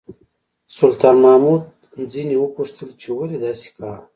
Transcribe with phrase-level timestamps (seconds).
[0.77, 1.61] سلطان محمود
[2.11, 3.91] ځنې وپوښتل چې ولې داسې کا.